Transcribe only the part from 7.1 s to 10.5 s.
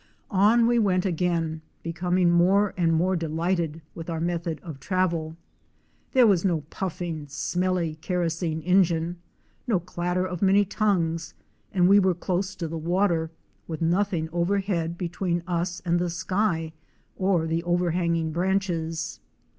smelly kerosene engine, no clatter of